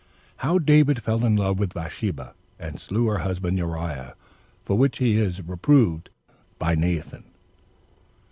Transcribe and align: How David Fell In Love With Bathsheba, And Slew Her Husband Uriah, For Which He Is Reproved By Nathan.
How 0.37 0.57
David 0.57 1.03
Fell 1.03 1.23
In 1.23 1.35
Love 1.35 1.59
With 1.59 1.75
Bathsheba, 1.75 2.33
And 2.57 2.79
Slew 2.79 3.05
Her 3.05 3.19
Husband 3.19 3.55
Uriah, 3.55 4.15
For 4.65 4.75
Which 4.75 4.97
He 4.97 5.17
Is 5.19 5.47
Reproved 5.47 6.09
By 6.57 6.73
Nathan. 6.73 7.25